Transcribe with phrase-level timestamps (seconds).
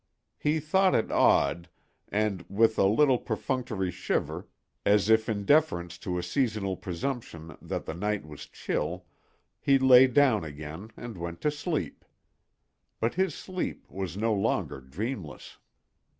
[0.39, 1.69] He thought it odd,
[2.09, 4.47] and with a little perfunctory shiver,
[4.83, 9.05] as if in deference to a seasonal presumption that the night was chill,
[9.59, 12.03] he lay down again and went to sleep.
[12.99, 15.59] But his sleep was no longer dreamless.